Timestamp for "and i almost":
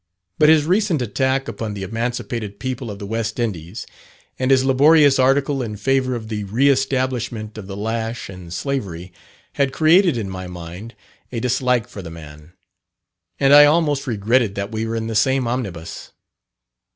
13.39-14.07